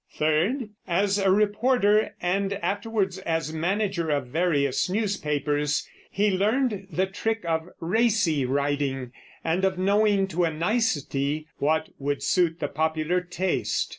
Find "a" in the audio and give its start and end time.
1.19-1.29, 10.43-10.51